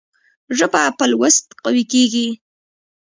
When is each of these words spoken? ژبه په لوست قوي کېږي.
ژبه 0.57 0.81
په 0.97 1.05
لوست 1.11 1.45
قوي 1.63 1.83
کېږي. 1.93 2.27